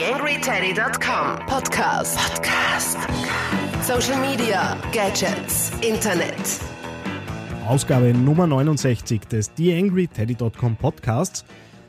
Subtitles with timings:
[0.00, 2.16] TheAngryTeddy.com Podcast.
[2.16, 2.96] Podcast.
[3.82, 6.32] Social Media, Gadgets, Internet.
[7.68, 11.44] Ausgabe Nummer 69 des TheAngryTeddy.com Podcasts,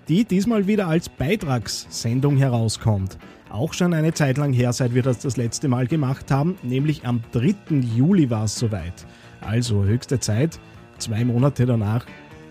[0.09, 3.17] die diesmal wieder als Beitragssendung herauskommt.
[3.49, 7.05] Auch schon eine Zeit lang her, seit wir das das letzte Mal gemacht haben, nämlich
[7.05, 7.77] am 3.
[7.95, 9.05] Juli war es soweit.
[9.39, 10.59] Also höchste Zeit,
[10.97, 12.05] zwei Monate danach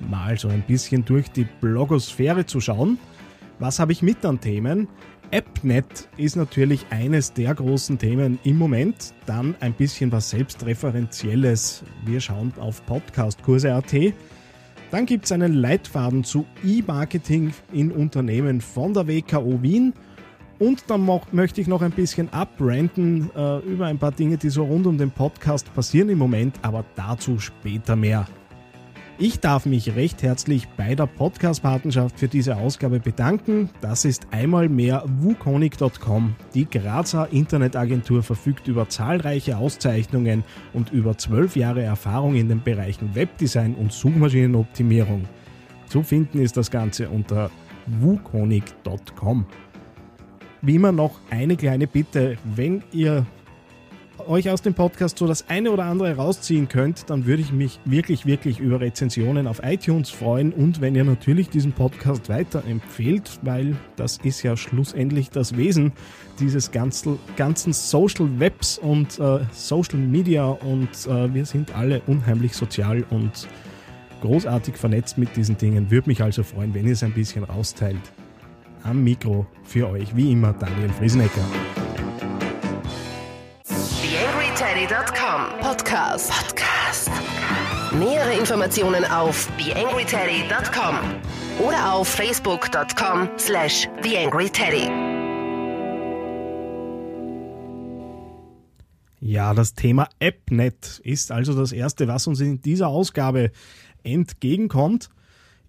[0.09, 2.97] mal so ein bisschen durch die Blogosphäre zu schauen.
[3.59, 4.89] Was habe ich mit an Themen?
[5.33, 9.15] AppNet ist natürlich eines der großen Themen im Moment.
[9.27, 11.85] Dann ein bisschen was Selbstreferenzielles.
[12.05, 13.95] Wir schauen auf Podcastkurse.at.
[14.91, 19.93] Dann gibt es einen Leitfaden zu E-Marketing in Unternehmen von der WKO Wien.
[20.59, 24.65] Und dann möchte ich noch ein bisschen abbranden äh, über ein paar Dinge, die so
[24.65, 28.27] rund um den Podcast passieren im Moment, aber dazu später mehr.
[29.23, 33.69] Ich darf mich recht herzlich bei der Podcast-Patenschaft für diese Ausgabe bedanken.
[33.83, 36.35] Das ist einmal mehr wukonic.com.
[36.55, 43.15] Die Grazer Internetagentur verfügt über zahlreiche Auszeichnungen und über zwölf Jahre Erfahrung in den Bereichen
[43.15, 45.27] Webdesign und Suchmaschinenoptimierung.
[45.85, 47.51] Zu finden ist das Ganze unter
[48.01, 49.45] wukonic.com.
[50.63, 53.27] Wie immer noch eine kleine Bitte, wenn ihr
[54.29, 57.81] euch aus dem Podcast so das eine oder andere rausziehen könnt, dann würde ich mich
[57.85, 63.77] wirklich, wirklich über Rezensionen auf iTunes freuen und wenn ihr natürlich diesen Podcast weiterempfehlt, weil
[63.97, 65.93] das ist ja schlussendlich das Wesen
[66.41, 67.19] dieses ganzen,
[67.73, 73.49] Social Webs und äh, Social Media und äh, wir sind alle unheimlich sozial und
[74.21, 75.91] großartig vernetzt mit diesen Dingen.
[75.91, 78.13] Würde mich also freuen, wenn ihr es ein bisschen rausteilt.
[78.83, 81.45] Am Mikro für euch, wie immer, Daniel Friesenecker.
[85.91, 86.31] Podcast.
[86.31, 87.11] Podcast.
[87.99, 90.97] Nähere Informationen auf TheAngryTeddy.com
[91.67, 94.89] oder auf Facebook.com slash TheAngryTeddy.
[99.19, 103.51] Ja, das Thema AppNet ist also das erste, was uns in dieser Ausgabe
[104.05, 105.11] entgegenkommt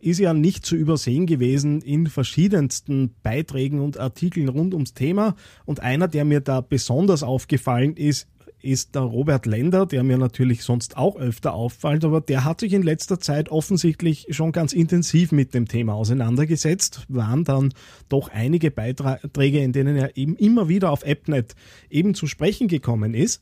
[0.01, 5.35] ist ja nicht zu übersehen gewesen in verschiedensten Beiträgen und Artikeln rund ums Thema.
[5.65, 8.27] Und einer, der mir da besonders aufgefallen ist,
[8.63, 12.73] ist der Robert Lender, der mir natürlich sonst auch öfter auffällt, aber der hat sich
[12.73, 17.73] in letzter Zeit offensichtlich schon ganz intensiv mit dem Thema auseinandergesetzt, waren dann
[18.09, 21.55] doch einige Beiträge, in denen er eben immer wieder auf AppNet
[21.89, 23.41] eben zu sprechen gekommen ist.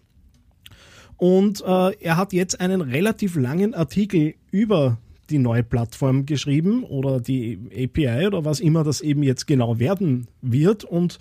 [1.18, 7.20] Und äh, er hat jetzt einen relativ langen Artikel über die neue Plattform geschrieben oder
[7.20, 11.20] die API oder was immer das eben jetzt genau werden wird und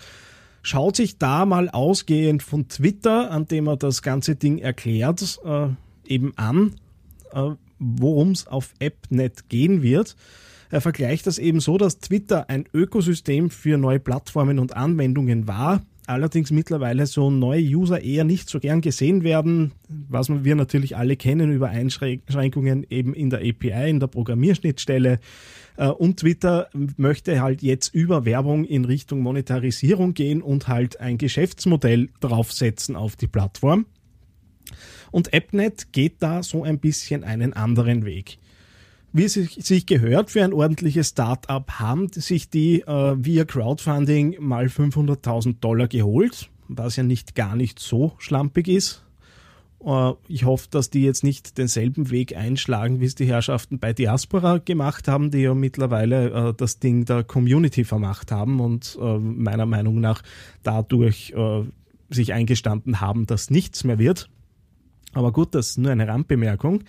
[0.61, 5.67] schaut sich da mal ausgehend von Twitter, an dem er das ganze Ding erklärt, äh,
[6.05, 6.75] eben an,
[7.31, 10.15] äh, worum es auf AppNet gehen wird.
[10.69, 15.81] Er vergleicht das eben so, dass Twitter ein Ökosystem für neue Plattformen und Anwendungen war,
[16.09, 21.15] allerdings mittlerweile so neue User eher nicht so gern gesehen werden, was wir natürlich alle
[21.15, 25.19] kennen über Einschränkungen eben in der API, in der Programmierschnittstelle.
[25.77, 31.17] Äh, und Twitter möchte halt jetzt über Werbung in Richtung Monetarisierung gehen und halt ein
[31.17, 33.85] Geschäftsmodell draufsetzen auf die Plattform.
[35.11, 38.37] Und AppNet geht da so ein bisschen einen anderen Weg
[39.11, 44.65] wie es sich gehört für ein ordentliches Start-up, haben sich die äh, via Crowdfunding mal
[44.65, 49.03] 500.000 Dollar geholt, was ja nicht gar nicht so schlampig ist.
[49.83, 53.93] Äh, ich hoffe, dass die jetzt nicht denselben Weg einschlagen, wie es die Herrschaften bei
[53.93, 59.17] Diaspora gemacht haben, die ja mittlerweile äh, das Ding der Community vermacht haben und äh,
[59.17, 60.21] meiner Meinung nach
[60.63, 61.63] dadurch äh,
[62.09, 64.29] sich eingestanden haben, dass nichts mehr wird.
[65.13, 66.83] Aber gut, das ist nur eine Randbemerkung.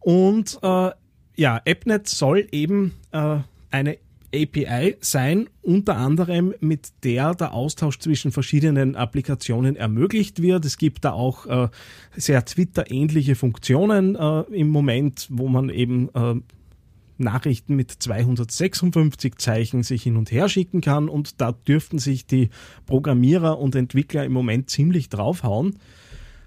[0.00, 0.90] Und äh,
[1.36, 3.38] ja, AppNet soll eben äh,
[3.70, 3.98] eine
[4.34, 10.64] API sein, unter anderem mit der der Austausch zwischen verschiedenen Applikationen ermöglicht wird.
[10.64, 11.68] Es gibt da auch äh,
[12.16, 16.34] sehr Twitter-ähnliche Funktionen äh, im Moment, wo man eben äh,
[17.18, 22.50] Nachrichten mit 256 Zeichen sich hin und her schicken kann und da dürften sich die
[22.84, 25.78] Programmierer und Entwickler im Moment ziemlich draufhauen.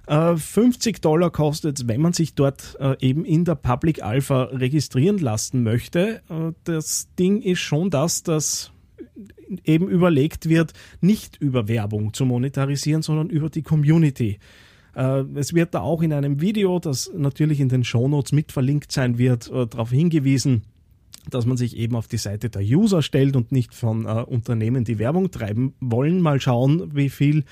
[0.09, 4.44] 50 äh, Dollar kostet es, wenn man sich dort äh, eben in der Public Alpha
[4.45, 6.21] registrieren lassen möchte.
[6.29, 8.71] Äh, das Ding ist schon das, dass
[9.63, 14.39] eben überlegt wird, nicht über Werbung zu monetarisieren, sondern über die Community.
[15.35, 19.17] Es wird da auch in einem Video, das natürlich in den Shownotes mit verlinkt sein
[19.17, 20.63] wird, darauf hingewiesen,
[21.29, 25.00] dass man sich eben auf die Seite der User stellt und nicht von Unternehmen, die
[25.00, 26.21] Werbung treiben wollen.
[26.21, 27.45] Mal schauen, wie viel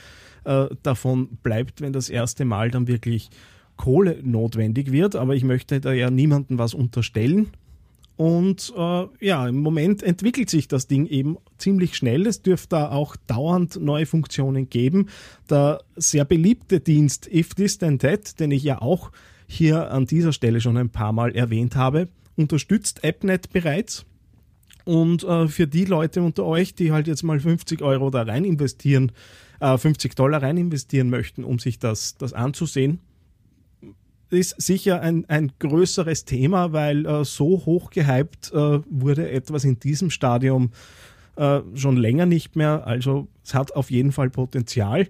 [0.48, 3.30] äh, davon bleibt, wenn das erste Mal dann wirklich
[3.76, 5.16] Kohle notwendig wird.
[5.16, 7.50] Aber ich möchte da ja niemandem was unterstellen.
[8.16, 12.26] Und äh, ja, im Moment entwickelt sich das Ding eben ziemlich schnell.
[12.26, 15.08] Es dürfte da auch dauernd neue Funktionen geben.
[15.50, 19.12] Der sehr beliebte Dienst If This Then That, den ich ja auch
[19.46, 24.06] hier an dieser Stelle schon ein paar Mal erwähnt habe, unterstützt AppNet bereits.
[24.84, 28.46] Und äh, für die Leute unter euch, die halt jetzt mal 50 Euro da rein
[28.46, 29.12] investieren,
[29.60, 33.00] äh, 50 Dollar rein investieren möchten, um sich das, das anzusehen,
[34.30, 39.80] ist sicher ein, ein größeres Thema, weil äh, so hoch gehypt äh, wurde etwas in
[39.80, 40.72] diesem Stadium
[41.38, 42.86] äh, schon länger nicht mehr.
[42.86, 45.08] Also es hat auf jeden Fall Potenzial.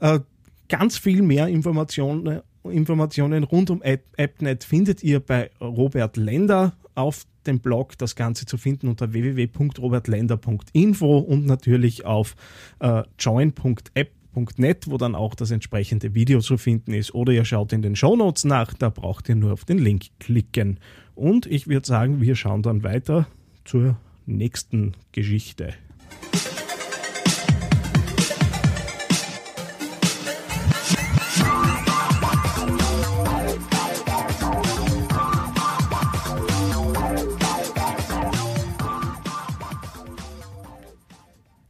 [0.00, 0.20] Äh,
[0.68, 7.26] ganz viel mehr Informationen, Informationen rund um App, AppNet findet ihr bei Robert Lender auf
[7.46, 7.96] dem Blog.
[7.98, 12.34] Das Ganze zu finden unter www.robertlender.info und natürlich auf
[12.80, 17.14] äh, join.app www.ftf.net, wo dann auch das entsprechende Video zu finden ist.
[17.14, 20.06] Oder ihr schaut in den Show Notes nach, da braucht ihr nur auf den Link
[20.20, 20.78] klicken.
[21.14, 23.26] Und ich würde sagen, wir schauen dann weiter
[23.64, 23.96] zur
[24.26, 25.74] nächsten Geschichte.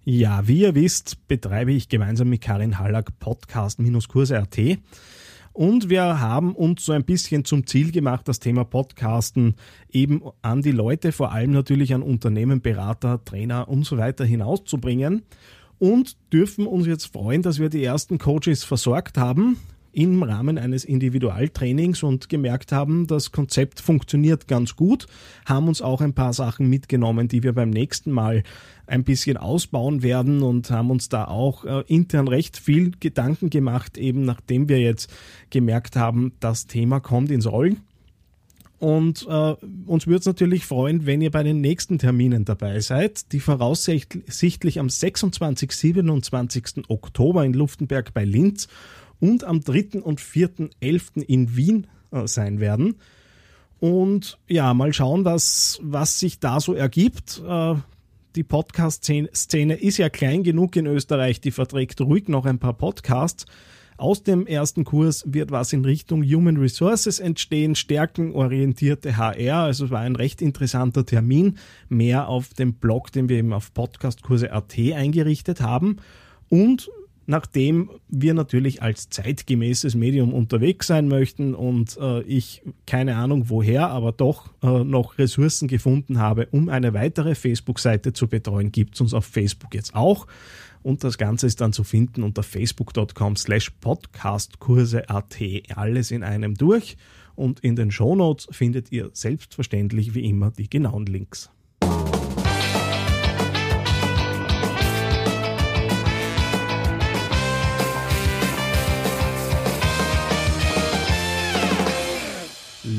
[0.08, 4.56] Ja, wie ihr wisst, betreibe ich gemeinsam mit Karin Hallack Podcast-Kurse.at.
[5.53, 9.56] Und wir haben uns so ein bisschen zum Ziel gemacht, das Thema Podcasten
[9.91, 15.23] eben an die Leute, vor allem natürlich an Unternehmen, Berater, Trainer und so weiter hinauszubringen.
[15.81, 19.56] Und dürfen uns jetzt freuen, dass wir die ersten Coaches versorgt haben
[19.97, 25.07] im Rahmen eines Individualtrainings und gemerkt haben, das Konzept funktioniert ganz gut,
[25.47, 28.43] haben uns auch ein paar Sachen mitgenommen, die wir beim nächsten Mal
[28.87, 33.97] ein bisschen ausbauen werden und haben uns da auch äh, intern recht viel Gedanken gemacht,
[33.97, 35.11] eben nachdem wir jetzt
[35.49, 37.81] gemerkt haben, das Thema kommt ins Rollen.
[38.79, 39.55] Und äh,
[39.87, 44.79] uns würde es natürlich freuen, wenn ihr bei den nächsten Terminen dabei seid, die voraussichtlich
[44.79, 45.73] am 26.
[45.73, 46.65] 27.
[46.89, 48.69] Oktober in Luftenberg bei Linz
[49.21, 50.01] und am 3.
[50.03, 51.23] und 4.11.
[51.23, 52.97] in Wien äh, sein werden.
[53.79, 57.43] Und ja, mal schauen, was, was sich da so ergibt.
[57.47, 57.75] Äh,
[58.35, 63.47] die Podcast-Szene ist ja klein genug in Österreich, die verträgt ruhig noch ein paar Podcasts.
[63.99, 69.61] Aus dem ersten Kurs wird was in Richtung Human Resources entstehen, stärkenorientierte HR.
[69.61, 71.57] Also es war ein recht interessanter Termin.
[71.89, 75.97] Mehr auf dem Blog, den wir eben auf podcastkurse.at eingerichtet haben.
[76.51, 76.91] Und
[77.26, 83.88] nachdem wir natürlich als zeitgemäßes Medium unterwegs sein möchten und äh, ich keine Ahnung woher,
[83.88, 89.00] aber doch äh, noch Ressourcen gefunden habe, um eine weitere Facebook-Seite zu betreuen, gibt es
[89.00, 90.26] uns auf Facebook jetzt auch.
[90.82, 95.37] Und das Ganze ist dann zu finden unter facebook.com slash podcastkurse.at.
[95.75, 96.96] Alles in einem durch.
[97.34, 101.50] Und in den Shownotes findet ihr selbstverständlich wie immer die genauen Links.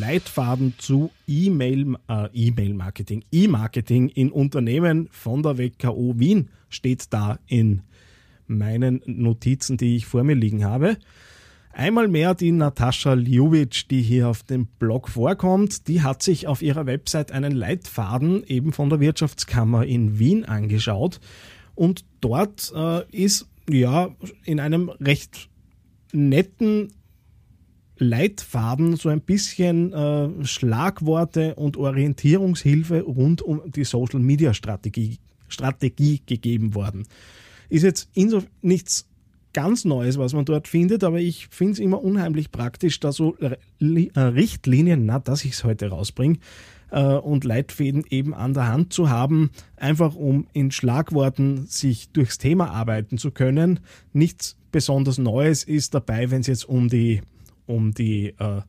[0.07, 7.81] Leitfaden zu E-Mail, äh, E-Mail-Marketing, E-Marketing in Unternehmen von der WKO Wien steht da in
[8.48, 10.95] meinen Notizen, die ich vor mir liegen habe.
[11.74, 16.62] Einmal mehr die Natascha Ljubic, die hier auf dem Blog vorkommt, die hat sich auf
[16.62, 21.19] ihrer Website einen Leitfaden eben von der Wirtschaftskammer in Wien angeschaut
[21.75, 24.15] und dort äh, ist ja
[24.46, 25.50] in einem recht
[26.13, 26.93] netten
[28.00, 36.22] Leitfaden so ein bisschen äh, Schlagworte und Orientierungshilfe rund um die Social Media Strategie, Strategie
[36.25, 37.08] gegeben worden.
[37.70, 39.08] Ist jetzt insofern nichts
[39.54, 43.36] ganz Neues, was man dort findet, aber ich finde es immer unheimlich praktisch, da so
[43.38, 43.58] äh,
[44.16, 46.38] Richtlinien, na, dass ich es heute rausbringe,
[46.92, 52.38] äh, und Leitfäden eben an der Hand zu haben, einfach um in Schlagworten sich durchs
[52.38, 53.80] Thema arbeiten zu können.
[54.13, 57.22] Nichts besonders Neues ist dabei, wenn es jetzt um die
[57.67, 58.62] um die äh,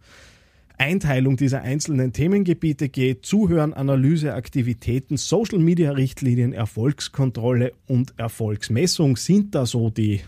[0.79, 9.57] Einteilung dieser einzelnen Themengebiete geht, Zuhören, Analyse, Aktivitäten, Social Media Richtlinien, Erfolgskontrolle und Erfolgsmessung sind
[9.57, 10.21] da so die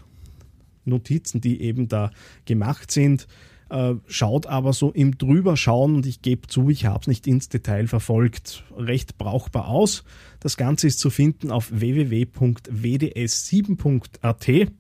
[0.85, 2.11] Notizen, die eben da
[2.47, 3.29] gemacht sind.
[3.71, 7.49] Äh, schaut aber so im Drüberschauen, und ich gebe zu, ich habe es nicht ins
[7.49, 10.03] Detail verfolgt, recht brauchbar aus.
[10.41, 14.73] Das Ganze ist zu finden auf www.wds7.at.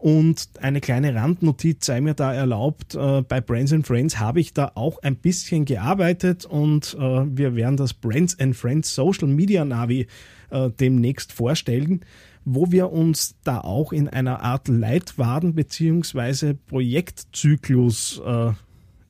[0.00, 4.54] Und eine kleine Randnotiz sei mir da erlaubt, äh, bei Brands and Friends habe ich
[4.54, 9.62] da auch ein bisschen gearbeitet und äh, wir werden das Brands and Friends Social Media
[9.66, 10.06] Navi
[10.48, 12.00] äh, demnächst vorstellen,
[12.46, 16.54] wo wir uns da auch in einer Art Leitwaden bzw.
[16.54, 18.22] Projektzyklus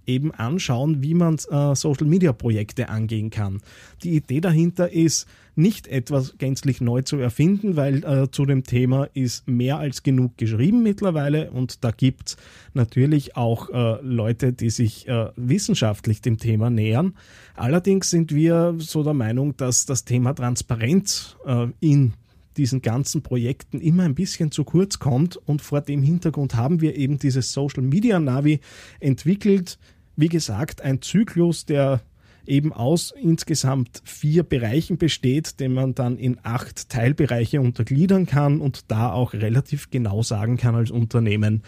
[0.06, 3.60] eben anschauen, wie man äh, Social-Media-Projekte angehen kann.
[4.02, 9.08] Die Idee dahinter ist, nicht etwas gänzlich neu zu erfinden, weil äh, zu dem Thema
[9.14, 12.36] ist mehr als genug geschrieben mittlerweile und da gibt es
[12.74, 17.14] natürlich auch äh, Leute, die sich äh, wissenschaftlich dem Thema nähern.
[17.54, 22.14] Allerdings sind wir so der Meinung, dass das Thema Transparenz äh, in
[22.56, 25.36] diesen ganzen Projekten immer ein bisschen zu kurz kommt.
[25.36, 28.60] Und vor dem Hintergrund haben wir eben dieses Social Media Navi
[28.98, 29.78] entwickelt.
[30.16, 32.00] Wie gesagt, ein Zyklus, der
[32.46, 38.90] eben aus insgesamt vier Bereichen besteht, den man dann in acht Teilbereiche untergliedern kann und
[38.90, 41.62] da auch relativ genau sagen kann als Unternehmen,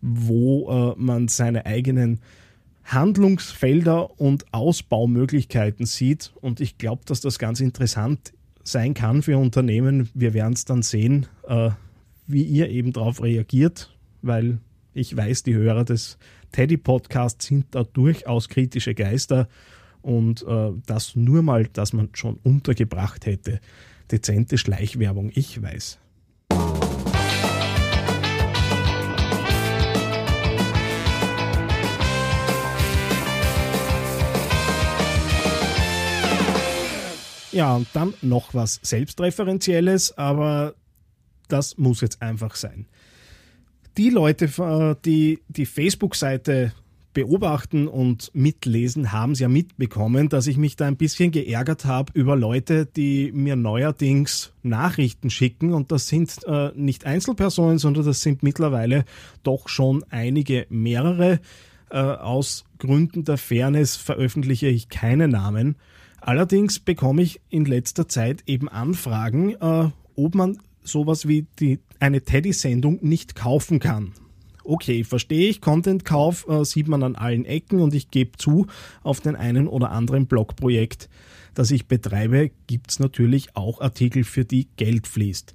[0.00, 2.20] wo äh, man seine eigenen
[2.84, 6.32] Handlungsfelder und Ausbaumöglichkeiten sieht.
[6.40, 8.32] Und ich glaube, dass das ganz interessant
[8.64, 10.08] sein kann für Unternehmen.
[10.14, 11.70] Wir werden es dann sehen, äh,
[12.26, 14.58] wie ihr eben darauf reagiert, weil
[14.94, 16.18] ich weiß, die Hörer des
[16.52, 19.48] Teddy Podcasts sind da durchaus kritische Geister
[20.02, 23.60] und äh, das nur mal, dass man schon untergebracht hätte.
[24.10, 25.98] Dezente Schleichwerbung, ich weiß.
[37.52, 40.74] Ja, und dann noch was Selbstreferenzielles, aber
[41.48, 42.86] das muss jetzt einfach sein.
[43.98, 46.72] Die Leute, äh, die die Facebook-Seite
[47.12, 52.12] beobachten und mitlesen, haben es ja mitbekommen, dass ich mich da ein bisschen geärgert habe
[52.14, 55.72] über Leute, die mir neuerdings Nachrichten schicken.
[55.72, 59.04] Und das sind äh, nicht Einzelpersonen, sondern das sind mittlerweile
[59.42, 61.40] doch schon einige mehrere.
[61.90, 65.76] Äh, aus Gründen der Fairness veröffentliche ich keine Namen.
[66.20, 72.22] Allerdings bekomme ich in letzter Zeit eben Anfragen, äh, ob man sowas wie die, eine
[72.22, 74.12] Teddy-Sendung nicht kaufen kann.
[74.64, 78.66] Okay, verstehe ich, Content-Kauf äh, sieht man an allen Ecken und ich gebe zu,
[79.02, 81.08] auf den einen oder anderen Blogprojekt,
[81.54, 85.52] das ich betreibe, gibt es natürlich auch Artikel, für die Geld fließt.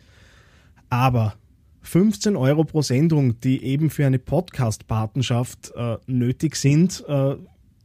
[0.90, 1.36] Aber
[1.82, 7.36] 15 Euro pro Sendung, die eben für eine Podcast-Patenschaft äh, nötig sind, äh,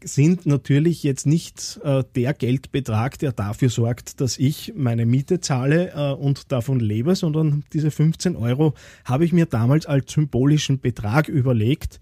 [0.05, 5.93] sind natürlich jetzt nicht äh, der Geldbetrag, der dafür sorgt, dass ich meine Miete zahle
[5.95, 11.29] äh, und davon lebe, sondern diese 15 Euro habe ich mir damals als symbolischen Betrag
[11.29, 12.01] überlegt,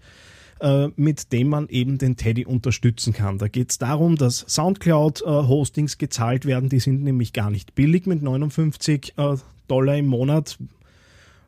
[0.59, 3.37] äh, mit dem man eben den Teddy unterstützen kann.
[3.37, 8.21] Da geht es darum, dass Soundcloud-Hostings gezahlt werden, die sind nämlich gar nicht billig mit
[8.21, 9.35] 59 äh,
[9.67, 10.57] Dollar im Monat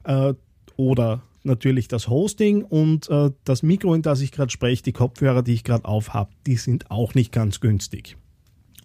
[0.04, 0.34] äh,
[0.78, 5.44] oder natürlich das Hosting und äh, das Mikro, in das ich gerade spreche, die Kopfhörer,
[5.44, 8.18] die ich gerade aufhab, die sind auch nicht ganz günstig.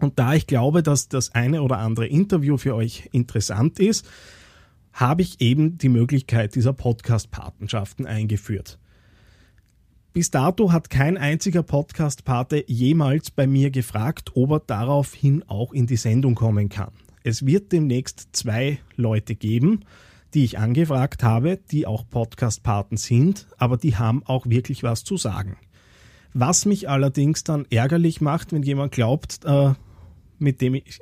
[0.00, 4.06] Und da ich glaube, dass das eine oder andere Interview für euch interessant ist,
[4.92, 8.78] habe ich eben die Möglichkeit dieser Podcast-Patenschaften eingeführt.
[10.12, 15.86] Bis dato hat kein einziger Podcast-Pate jemals bei mir gefragt, ob er daraufhin auch in
[15.86, 16.90] die Sendung kommen kann.
[17.22, 19.84] Es wird demnächst zwei Leute geben,
[20.34, 25.16] die ich angefragt habe, die auch Podcast-Paten sind, aber die haben auch wirklich was zu
[25.16, 25.56] sagen.
[26.34, 29.72] Was mich allerdings dann ärgerlich macht, wenn jemand glaubt, äh,
[30.38, 31.00] mit dem ich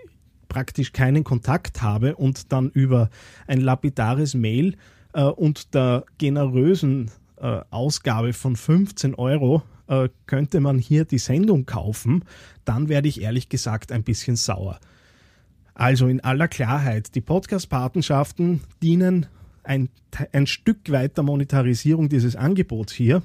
[0.49, 3.11] praktisch keinen Kontakt habe und dann über
[3.47, 4.76] ein lapidares Mail
[5.12, 11.66] äh, und der generösen äh, Ausgabe von 15 Euro äh, könnte man hier die Sendung
[11.66, 12.25] kaufen,
[12.64, 14.78] dann werde ich ehrlich gesagt ein bisschen sauer.
[15.76, 19.26] Also in aller Klarheit, die Podcast-Patenschaften dienen
[19.62, 19.90] ein,
[20.33, 23.23] ein Stück weit der Monetarisierung dieses Angebots hier,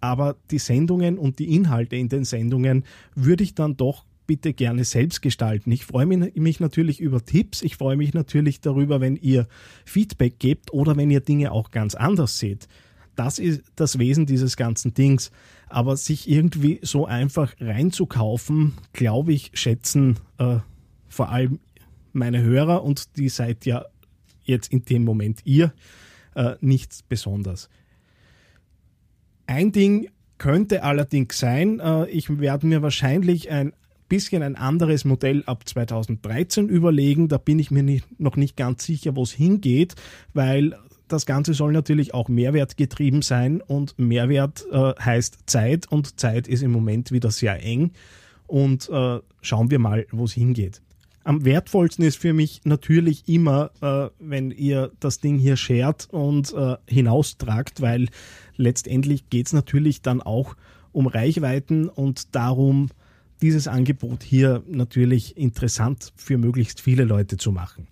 [0.00, 4.84] aber die Sendungen und die Inhalte in den Sendungen würde ich dann doch bitte gerne
[4.84, 5.70] selbst gestalten.
[5.72, 9.46] Ich freue mich natürlich über Tipps, ich freue mich natürlich darüber, wenn ihr
[9.84, 12.66] Feedback gebt oder wenn ihr Dinge auch ganz anders seht.
[13.14, 15.32] Das ist das Wesen dieses ganzen Dings.
[15.68, 20.60] Aber sich irgendwie so einfach reinzukaufen, glaube ich, schätzen äh,
[21.08, 21.58] vor allem
[22.12, 23.84] meine Hörer und die seid ja
[24.42, 25.72] jetzt in dem Moment ihr,
[26.34, 27.68] äh, nichts besonders.
[29.46, 33.72] Ein Ding könnte allerdings sein, äh, ich werde mir wahrscheinlich ein
[34.08, 37.28] bisschen ein anderes Modell ab 2013 überlegen.
[37.28, 39.94] Da bin ich mir nicht, noch nicht ganz sicher, wo es hingeht,
[40.34, 40.76] weil
[41.08, 46.46] das Ganze soll natürlich auch Mehrwert getrieben sein und Mehrwert äh, heißt Zeit und Zeit
[46.48, 47.92] ist im Moment wieder sehr eng
[48.46, 50.82] und äh, schauen wir mal, wo es hingeht.
[51.22, 56.52] Am wertvollsten ist für mich natürlich immer, äh, wenn ihr das Ding hier shared und
[56.54, 58.08] äh, hinaustragt, weil
[58.56, 60.56] letztendlich geht es natürlich dann auch
[60.92, 62.88] um Reichweiten und darum,
[63.42, 67.86] dieses Angebot hier natürlich interessant für möglichst viele Leute zu machen.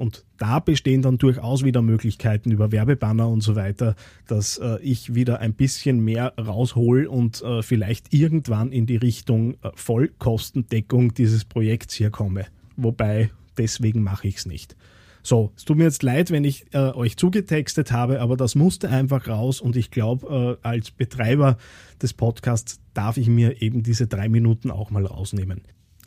[0.00, 5.14] Und da bestehen dann durchaus wieder Möglichkeiten über Werbebanner und so weiter, dass äh, ich
[5.14, 11.44] wieder ein bisschen mehr raushol und äh, vielleicht irgendwann in die Richtung äh, Vollkostendeckung dieses
[11.44, 12.46] Projekts hier komme.
[12.78, 14.74] Wobei, deswegen mache ich es nicht.
[15.22, 18.88] So, es tut mir jetzt leid, wenn ich äh, euch zugetextet habe, aber das musste
[18.88, 21.58] einfach raus und ich glaube, äh, als Betreiber
[22.00, 25.60] des Podcasts darf ich mir eben diese drei Minuten auch mal rausnehmen.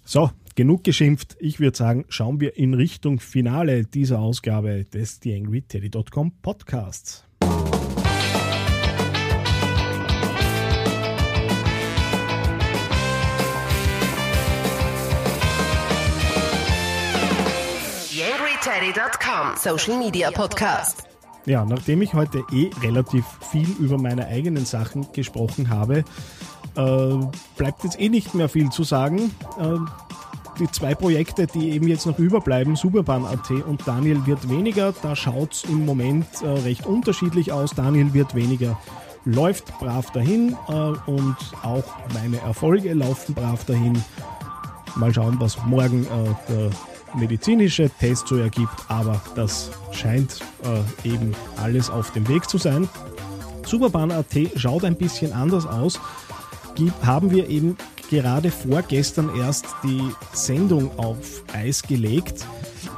[0.05, 1.37] So, genug geschimpft.
[1.39, 7.23] Ich würde sagen, schauen wir in Richtung Finale dieser Ausgabe des TheAngryTeddy.com Podcasts.
[18.11, 21.03] TheAngryTeddy.com Social Media Podcast.
[21.45, 26.03] Ja, nachdem ich heute eh relativ viel über meine eigenen Sachen gesprochen habe,
[26.75, 27.25] äh,
[27.57, 29.31] bleibt jetzt eh nicht mehr viel zu sagen.
[29.59, 29.77] Äh,
[30.59, 35.53] die zwei Projekte, die eben jetzt noch überbleiben, Superbahn.at und Daniel wird weniger, da schaut
[35.53, 37.71] es im Moment äh, recht unterschiedlich aus.
[37.71, 38.79] Daniel wird weniger,
[39.25, 44.03] läuft brav dahin äh, und auch meine Erfolge laufen brav dahin.
[44.95, 46.69] Mal schauen, was morgen äh, der
[47.15, 50.39] medizinische Test so ergibt, aber das scheint
[51.03, 52.89] eben alles auf dem Weg zu sein.
[53.65, 54.25] Superbahn.at
[54.55, 55.99] schaut ein bisschen anders aus
[57.03, 57.77] haben wir eben
[58.09, 60.01] gerade vorgestern erst die
[60.33, 62.45] Sendung auf Eis gelegt.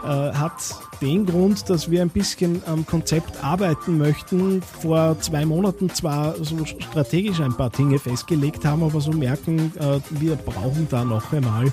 [0.03, 0.53] Äh, hat
[1.01, 4.61] den Grund, dass wir ein bisschen am Konzept arbeiten möchten.
[4.61, 9.99] Vor zwei Monaten zwar so strategisch ein paar Dinge festgelegt haben, aber so merken, äh,
[10.11, 11.71] wir brauchen da noch einmal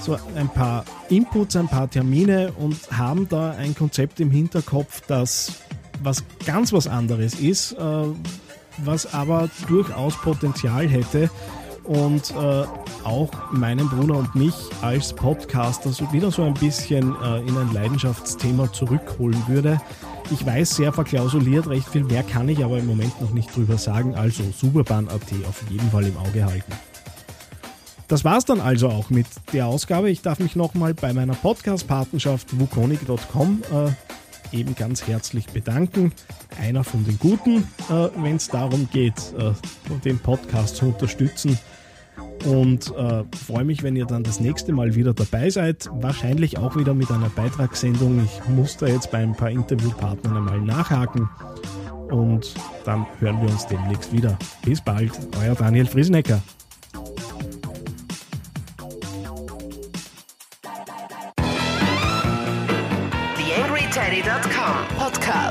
[0.00, 5.52] so ein paar Inputs, ein paar Termine und haben da ein Konzept im Hinterkopf, das
[6.02, 8.04] was ganz was anderes ist, äh,
[8.78, 11.30] was aber durchaus Potenzial hätte
[11.84, 12.64] und äh,
[13.04, 17.72] auch meinen Bruder und mich als Podcaster so wieder so ein bisschen äh, in ein
[17.72, 19.80] Leidenschaftsthema zurückholen würde.
[20.30, 23.76] Ich weiß, sehr verklausuliert, recht viel mehr kann ich aber im Moment noch nicht drüber
[23.76, 26.72] sagen, also Superbahn.at auf jeden Fall im Auge halten.
[28.08, 30.10] Das war's dann also auch mit der Ausgabe.
[30.10, 34.13] Ich darf mich nochmal bei meiner Podcast-Patenschaft wukonik.com äh,
[34.54, 36.12] eben ganz herzlich bedanken.
[36.60, 39.52] Einer von den Guten, äh, wenn es darum geht, äh,
[40.04, 41.58] den Podcast zu unterstützen.
[42.46, 45.88] Und äh, freue mich, wenn ihr dann das nächste Mal wieder dabei seid.
[45.92, 48.24] Wahrscheinlich auch wieder mit einer Beitragssendung.
[48.24, 51.28] Ich muss da jetzt bei ein paar Interviewpartnern einmal nachhaken.
[52.10, 54.38] Und dann hören wir uns demnächst wieder.
[54.64, 56.42] Bis bald, euer Daniel Friesenecker.